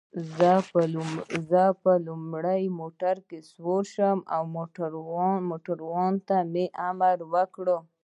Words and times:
زه 1.49 1.63
په 1.83 1.93
لومړي 2.07 2.63
موټر 2.79 3.15
کې 3.27 3.39
سپور 3.49 3.83
شوم، 3.93 4.17
موټروان 5.53 6.13
ته 6.27 6.37
مې 6.53 6.65
امر 6.89 7.17
وکړ. 7.33 7.67